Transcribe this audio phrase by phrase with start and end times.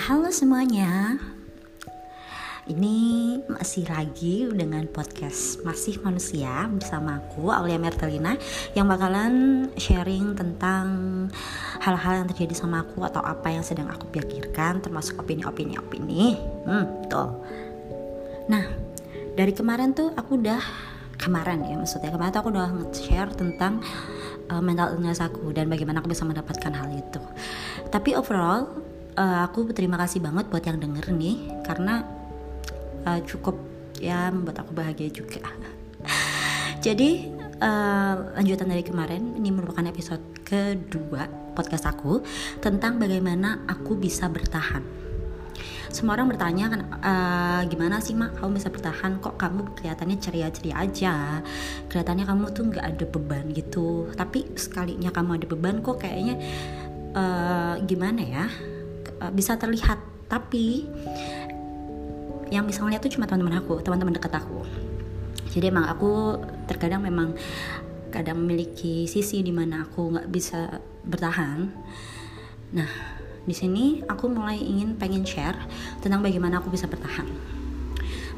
[0.00, 1.20] halo semuanya.
[2.64, 2.96] Ini
[3.52, 8.40] masih lagi dengan podcast Masih Manusia bersama aku Aulia Mertelina
[8.72, 10.86] yang bakalan sharing tentang
[11.84, 16.40] hal-hal yang terjadi sama aku atau apa yang sedang aku pikirkan termasuk opini-opini opini.
[16.64, 17.36] Hmm, betul.
[18.48, 18.64] Nah,
[19.36, 20.64] dari kemarin tuh aku udah
[21.20, 23.84] kemarin ya maksudnya kemarin tuh aku udah nge-share tentang
[24.48, 27.20] uh, mental illness aku dan bagaimana aku bisa mendapatkan hal itu.
[27.92, 32.04] Tapi overall uh, aku berterima kasih banget buat yang denger nih karena
[33.06, 33.56] uh, cukup
[33.98, 35.42] ya membuat aku bahagia juga.
[36.84, 37.28] Jadi
[37.60, 42.24] uh, lanjutan dari kemarin ini merupakan episode kedua podcast aku
[42.62, 44.82] tentang bagaimana aku bisa bertahan.
[45.90, 48.38] Semua orang bertanya kan uh, gimana sih mak?
[48.38, 49.18] Kamu bisa bertahan?
[49.18, 51.42] Kok kamu kelihatannya ceria-ceria aja?
[51.90, 54.06] Kelihatannya kamu tuh nggak ada beban gitu.
[54.14, 56.38] Tapi sekalinya kamu ada beban kok kayaknya
[57.18, 58.46] uh, gimana ya
[59.20, 60.00] uh, bisa terlihat.
[60.30, 60.86] Tapi
[62.50, 64.66] yang bisa ngeliat tuh cuma teman-teman aku teman-teman dekat aku.
[65.50, 67.34] Jadi emang aku terkadang memang
[68.10, 71.70] kadang memiliki sisi di mana aku nggak bisa bertahan.
[72.74, 72.90] Nah
[73.46, 75.56] di sini aku mulai ingin pengen share
[76.02, 77.26] tentang bagaimana aku bisa bertahan.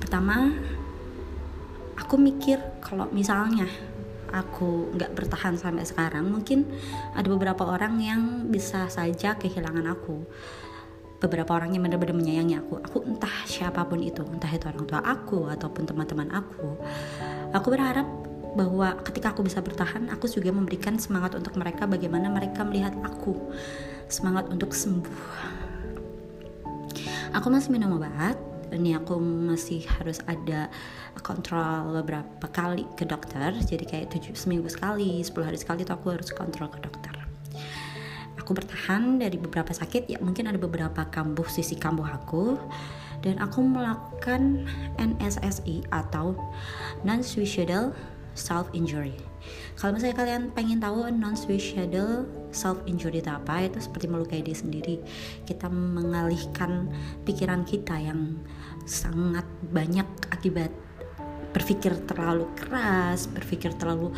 [0.00, 0.52] Pertama
[1.96, 3.68] aku mikir kalau misalnya
[4.32, 6.64] aku nggak bertahan sampai sekarang mungkin
[7.12, 10.24] ada beberapa orang yang bisa saja kehilangan aku
[11.22, 12.82] beberapa orang yang benar-benar menyayangi aku.
[12.82, 16.74] Aku entah siapa pun itu entah itu orang tua aku ataupun teman-teman aku.
[17.54, 18.04] Aku berharap
[18.52, 23.38] bahwa ketika aku bisa bertahan aku juga memberikan semangat untuk mereka bagaimana mereka melihat aku.
[24.10, 25.22] Semangat untuk sembuh.
[27.32, 28.36] Aku masih minum obat.
[28.72, 30.72] Ini aku masih harus ada
[31.20, 33.54] kontrol beberapa kali ke dokter.
[33.62, 37.21] Jadi kayak tujuh seminggu sekali 10 hari sekali itu aku harus kontrol ke dokter
[38.42, 42.58] aku bertahan dari beberapa sakit ya mungkin ada beberapa kambuh sisi kambuh aku.
[43.22, 44.66] Dan aku melakukan
[44.98, 46.34] NSSI atau
[47.06, 47.94] non suicidal
[48.34, 49.14] self injury
[49.74, 54.56] kalau misalnya kalian pengen tahu non suicidal self injury itu apa itu seperti melukai diri
[54.56, 54.96] sendiri.
[55.48, 56.92] Kita mengalihkan
[57.26, 58.38] pikiran kita yang
[58.84, 60.70] sangat banyak akibat
[61.52, 64.08] berpikir terlalu keras berpikir terlalu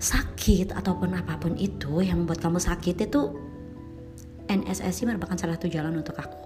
[0.00, 3.22] sakit ataupun apa pun itu yang membuat kamu sakit itu
[4.48, 6.40] NSSI merupakan salah satu jalan untuk aku.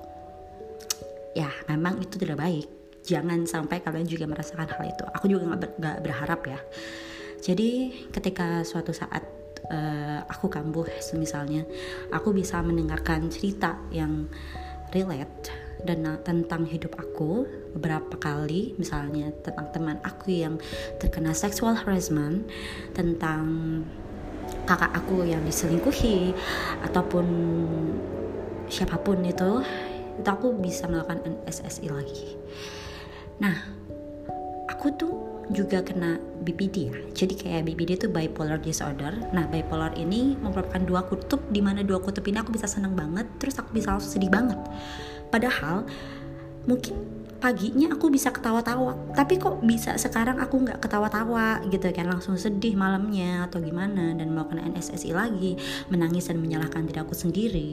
[1.39, 2.67] Ya memang itu tidak baik.
[3.07, 5.05] Jangan sampai kalian juga merasakan hal itu.
[5.15, 5.71] Aku juga nggak ber,
[6.03, 6.59] berharap ya.
[7.41, 9.25] Jadi ketika suatu saat
[9.71, 11.65] uh, aku kambuh misalnya
[12.13, 14.29] aku bisa mendengarkan cerita yang
[14.93, 17.45] relate dan tentang hidup aku
[17.77, 20.57] beberapa kali misalnya tentang teman aku yang
[20.97, 22.49] terkena sexual harassment
[22.97, 23.45] tentang
[24.65, 26.33] kakak aku yang diselingkuhi
[26.85, 27.27] ataupun
[28.69, 29.61] siapa pun itu
[30.15, 32.39] itu aku bisa melakukan NSSI lagi.
[33.43, 33.57] Nah
[34.71, 35.13] aku tuh
[35.53, 36.97] juga kena BPD ya.
[37.13, 39.13] Jadi kayak BPD itu bipolar disorder.
[39.35, 43.27] Nah bipolar ini merupakan dua kutub di mana dua kutub ini aku bisa senang banget
[43.43, 44.57] terus aku bisa langsung sedih banget
[45.35, 45.83] padahal
[46.71, 46.95] mungkin
[47.43, 49.13] paginya aku bisa ketawa-tawa.
[49.13, 52.09] Tapi kok bisa sekarang aku nggak ketawa-tawa gitu kan?
[52.09, 54.15] Langsung sedih malamnya atau gimana?
[54.15, 55.59] Dan melakukan NSSI lagi
[55.93, 57.69] menangis dan menyalahkan diri aku sendiri.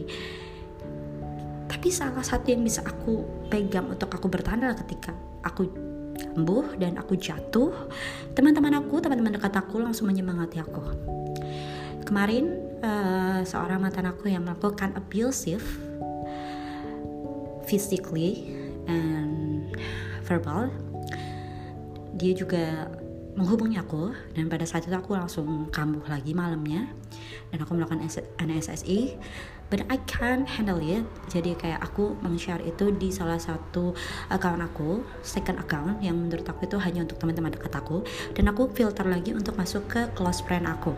[1.72, 5.72] Tapi salah satu yang bisa aku pegang untuk aku bertahan adalah ketika aku
[6.20, 7.72] kambuh dan aku jatuh
[8.36, 10.84] teman-teman aku teman-teman dekat aku langsung menyemangati aku.
[12.04, 15.91] Kemarin uh, seorang mantan aku yang melakukan abusive
[17.72, 18.52] physically
[18.92, 19.72] and
[20.28, 20.68] verbal
[22.20, 22.92] dia juga
[23.40, 26.92] menghubungi aku dan pada saat itu aku langsung kambuh lagi malamnya
[27.48, 28.04] dan aku melakukan
[28.44, 29.16] NSSI
[29.72, 31.08] but I can't handle it.
[31.32, 33.96] Jadi kayak aku meng-share itu di salah satu
[34.28, 38.04] account aku second account yang menurut aku itu hanya untuk teman-teman dekat aku.
[38.36, 40.92] Dan aku filter lagi untuk masuk ke close friend aku.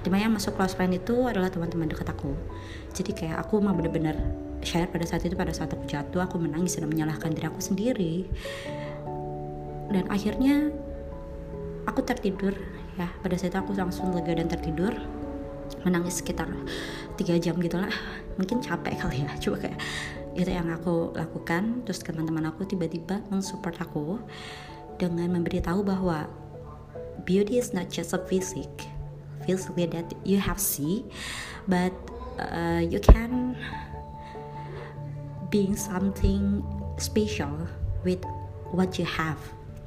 [0.00, 2.32] Di mana yang masuk close friend itu adalah teman-teman dekat aku.
[2.96, 4.16] Jadi kayak aku mau bener-bener
[4.64, 8.14] share pada saat itu pada saat aku jatuh aku menangis dan menyalahkan diri aku sendiri.
[9.92, 10.72] Dan akhirnya
[11.86, 12.56] aku tertidur
[12.96, 13.08] ya.
[13.20, 14.92] Pada saat itu aku langsung lega dan tertidur.
[15.84, 16.48] Menangis sekitar
[17.16, 17.92] tiga jam gitulah
[18.36, 19.78] mungkin capek kali ya coba kayak
[20.34, 21.84] itu yang aku lakukan.
[21.86, 24.18] Terus teman-teman aku tiba-tiba mensupport aku
[24.98, 26.26] dengan memberitahu bahwa
[27.22, 28.68] beauty is not just a physic
[29.44, 31.04] physically that you have see
[31.68, 31.92] but
[32.40, 33.54] uh, you can
[35.48, 36.64] being something
[37.00, 37.68] special
[38.06, 38.20] with
[38.70, 39.40] what you have.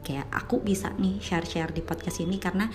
[0.03, 2.71] Kayak aku bisa nih share-share di podcast ini karena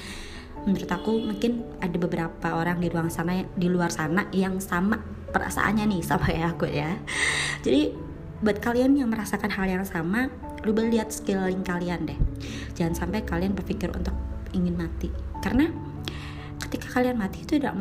[0.69, 5.01] menurut aku mungkin ada beberapa orang di luar sana di luar sana yang sama
[5.33, 7.01] perasaannya nih sama ya aku ya.
[7.65, 7.93] Jadi
[8.43, 10.29] buat kalian yang merasakan hal yang sama
[10.63, 12.19] coba lihat skilling kalian deh.
[12.79, 14.15] Jangan sampai kalian berpikir untuk
[14.55, 15.11] ingin mati.
[15.43, 15.67] Karena
[16.63, 17.75] ketika kalian mati itu tidak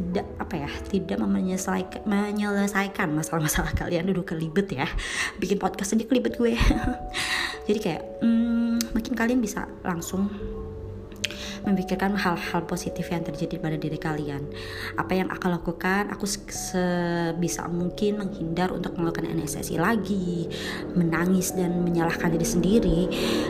[0.00, 4.88] tidak apa ya tidak menyelesaikan menyelesaikan masalah-masalah kalian duduk kelibet ya
[5.36, 6.56] bikin podcast aja kelibet gue
[7.68, 10.32] jadi kayak hmm, mungkin kalian bisa langsung
[11.60, 14.48] memikirkan hal-hal positif yang terjadi pada diri kalian.
[14.96, 20.48] Apa yang aku lakukan, aku sebisa mungkin menghindar untuk melakukan NSSI lagi,
[20.96, 23.00] menangis dan menyalahkan diri sendiri.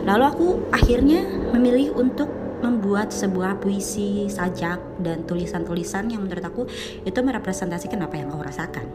[0.03, 1.23] Lalu aku akhirnya
[1.55, 6.63] memilih untuk membuat sebuah puisi, sajak, dan tulisan-tulisan yang menurut aku
[7.03, 8.85] itu merepresentasikan apa yang aku rasakan.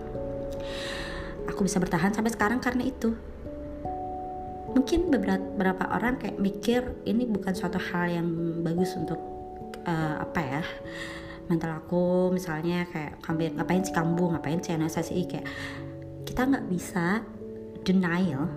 [1.50, 3.14] Aku bisa bertahan sampai sekarang karena itu.
[4.72, 8.28] Mungkin beberapa orang kayak mikir ini bukan suatu hal yang
[8.60, 9.18] bagus untuk
[9.86, 10.62] uh, apa ya
[11.46, 13.22] mental aku misalnya kayak
[13.54, 15.46] ngapain sih kambuh ngapain sih NSSI kayak
[16.26, 17.22] kita nggak bisa
[17.86, 18.50] denial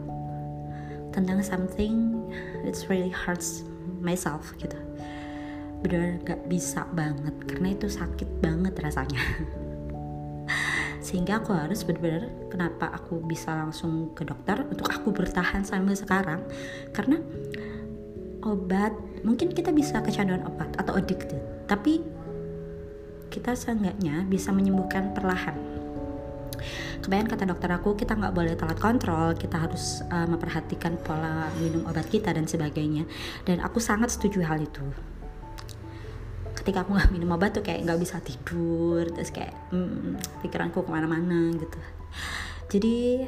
[1.13, 2.17] tentang something
[2.65, 3.61] it's really hurts
[4.01, 4.88] myself gitu
[5.79, 9.21] benar gak bisa banget karena itu sakit banget rasanya.
[11.05, 16.43] Sehingga aku harus benar-benar kenapa aku bisa langsung ke dokter untuk aku bertahan sampai sekarang?
[16.91, 17.17] Karena
[18.43, 18.91] obat
[19.23, 21.99] mungkin kita bisa kecanduan obat atau addicted tapi
[23.29, 25.55] kita seenggaknya bisa menyembuhkan perlahan.
[26.99, 31.87] Kebayang kata dokter aku kita nggak boleh telat kontrol kita harus uh, memperhatikan pola minum
[31.87, 33.07] obat kita dan sebagainya.
[33.47, 34.83] Dan aku sangat setuju hal itu
[36.59, 40.89] ketika aku nggak minum obat tuh kayak nggak bisa tidur terus kayak hmm, pikiranku ke
[40.91, 41.79] mana-mana gitu.
[42.69, 43.25] Jadi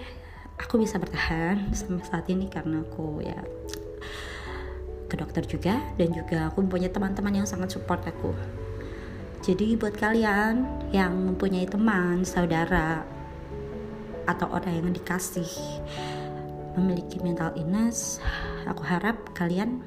[0.59, 3.39] aku bisa bertahan sampai saat ini karena aku ya
[5.07, 8.35] ke dokter juga dan juga aku mempunyai teman-teman yang sangat support aku.
[9.41, 13.01] Jadi buat kalian yang mempunyai teman, saudara,
[14.29, 15.49] atau orang yang dikasih
[16.77, 18.21] memiliki mental illness,
[18.69, 19.81] aku harap kalian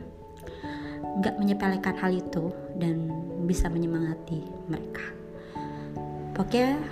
[1.22, 3.06] nggak menyepelekan hal itu dan
[3.46, 5.04] bisa menyemangati mereka.
[6.34, 6.82] Pokoknya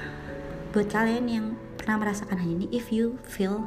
[0.70, 1.46] buat kalian yang
[1.76, 3.66] pernah merasakan hal ini, if you feel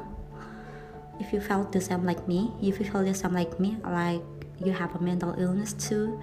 [1.19, 4.23] if you felt the same like me, if you feel the same like me, like
[4.59, 6.15] you have a mental illness too,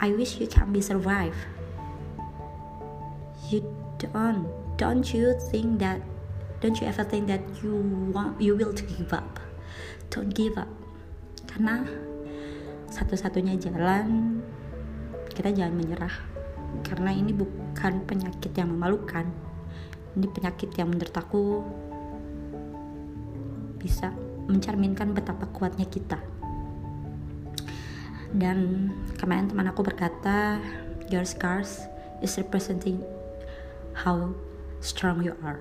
[0.00, 1.36] I wish you can be survive.
[3.52, 3.64] You
[4.00, 6.00] don't don't you think that
[6.60, 7.76] don't you ever think that you
[8.12, 9.40] want you will give up?
[10.08, 10.68] Don't give up.
[11.48, 11.84] Karena
[12.92, 14.40] satu-satunya jalan
[15.36, 16.16] kita jangan menyerah.
[16.80, 19.28] Karena ini bukan penyakit yang memalukan.
[20.16, 21.60] Ini penyakit yang menurut aku
[23.76, 24.16] bisa
[24.48, 26.16] mencerminkan betapa kuatnya kita.
[28.32, 28.90] Dan
[29.20, 30.58] kemarin teman aku berkata
[31.12, 31.84] your scars
[32.24, 33.04] is representing
[33.92, 34.32] how
[34.80, 35.60] strong you are.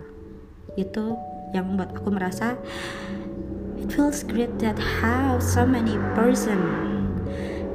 [0.80, 1.20] Itu
[1.52, 2.56] yang membuat aku merasa
[3.80, 6.95] it feels great that how so many person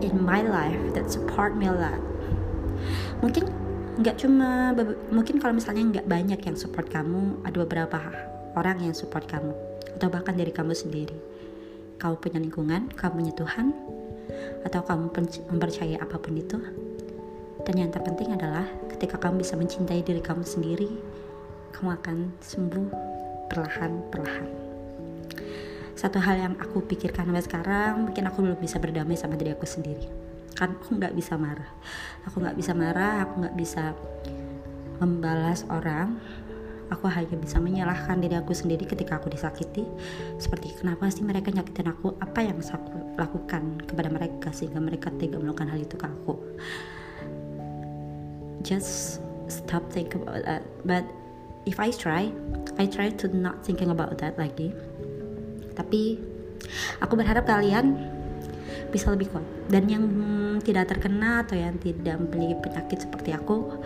[0.01, 2.01] in my life that support me a lot
[3.21, 3.49] mungkin
[4.01, 4.73] nggak cuma
[5.13, 8.01] mungkin kalau misalnya nggak banyak yang support kamu ada beberapa
[8.57, 9.53] orang yang support kamu
[10.01, 11.19] atau bahkan dari kamu sendiri.
[12.01, 13.67] Kamu punya lingkungan kamu punya Tuhan
[14.65, 15.13] atau kamu
[15.53, 16.57] mempercayai apa pun itu.
[17.61, 18.65] Dan yang terpenting adalah
[18.97, 20.89] ketika kamu bisa mencintai diri kamu sendiri
[21.77, 22.89] kamu akan sembuh
[23.53, 24.70] perlahan-perlahan
[25.95, 29.67] satu hal yang aku pikirkan sampai sekarang mungkin aku belum bisa berdamai sama diri aku
[29.67, 30.07] sendiri.
[30.55, 31.71] Kan aku nggak bisa marah.
[32.29, 33.95] Aku nggak bisa marah aku nggak bisa
[35.01, 36.19] membalas orang.
[36.91, 39.87] Aku hanya bisa menyalahkan diri aku sendiri ketika aku disakiti.
[40.43, 42.19] Seperti kenapa sih mereka nyakitin aku?
[42.19, 46.35] Apa yang aku lakukan kepada mereka sehingga mereka tega melakukan hal itu ke aku?
[48.67, 50.67] Just stop think about that.
[50.83, 51.07] But
[51.69, 52.33] if I try
[52.81, 54.73] I try to not thinking about that lagi
[55.81, 56.21] tapi
[57.01, 57.97] aku berharap kalian
[58.93, 59.47] bisa lebih kuat.
[59.73, 60.05] Dan yang
[60.61, 63.81] tidak terkena atau yang tidak memiliki penyakit seperti aku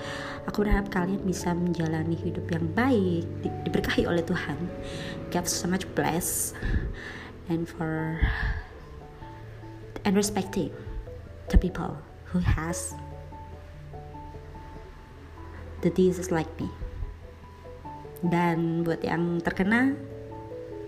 [0.44, 4.58] aku berharap kalian bisa menjalani hidup yang baik di, diberkahi oleh Tuhan.
[5.32, 6.52] God so much bless
[7.48, 8.20] and for
[10.04, 10.72] and respecting
[11.48, 11.96] the people
[12.28, 12.92] who has
[15.80, 16.68] the disease like me.
[18.24, 19.96] Dan buat yang terkena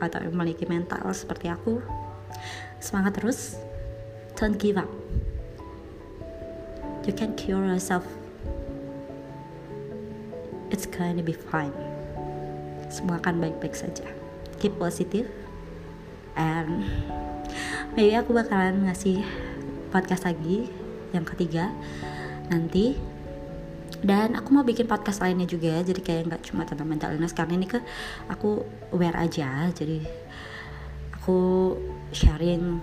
[0.03, 1.81] atau memiliki mental seperti aku
[2.81, 3.57] semangat terus
[4.37, 4.89] don't give up.
[7.07, 8.05] You can cure yourself.
[10.75, 11.73] It's gonna be fine.
[12.91, 14.05] Semua akan baik-baik saja.
[14.59, 15.31] Keep positive
[16.37, 16.85] and
[17.97, 19.25] maybe aku bakalan ngasih
[19.95, 20.69] podcast lagi
[21.15, 21.73] yang ketiga
[22.53, 22.99] nanti
[24.05, 27.57] dan aku mau bikin podcast lainnya juga jadi kayak nggak cuma tentang mental illness karena
[27.57, 27.81] ini ke
[28.29, 29.69] aku aware aja.
[29.73, 30.05] Jadi
[31.17, 31.39] aku
[32.13, 32.81] sharing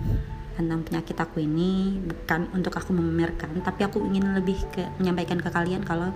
[0.54, 5.50] tentang penyakit aku ini bukan untuk aku memamerkan tapi aku ingin lebih ke menyampaikan ke
[5.50, 6.14] kalian kalau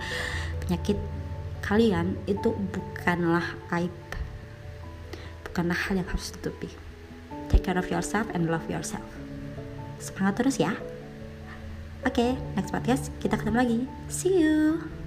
[0.63, 0.95] penyakit
[1.59, 3.43] kalian itu bukanlah
[3.79, 3.91] aib.
[5.43, 6.71] Bukanlah hal yang harus ditutupi.
[7.51, 9.05] Take care of yourself and love yourself.
[9.99, 10.77] Semangat terus ya
[12.05, 13.79] oke okay, next podcast kita ketemu lagi.
[14.11, 14.98] See you